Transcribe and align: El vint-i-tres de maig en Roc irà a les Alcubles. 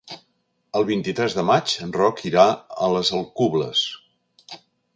El 0.79 0.85
vint-i-tres 0.87 1.35
de 1.39 1.43
maig 1.49 1.75
en 1.85 1.93
Roc 1.99 2.23
irà 2.31 2.47
a 2.87 2.89
les 2.97 3.13
Alcubles. 3.19 3.87